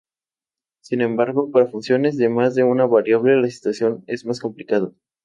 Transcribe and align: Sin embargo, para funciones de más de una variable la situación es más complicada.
Sin 0.81 1.01
embargo, 1.01 1.51
para 1.51 1.67
funciones 1.69 2.17
de 2.17 2.27
más 2.27 2.55
de 2.55 2.63
una 2.63 2.87
variable 2.87 3.39
la 3.39 3.47
situación 3.47 4.03
es 4.07 4.25
más 4.25 4.39
complicada. 4.39 4.89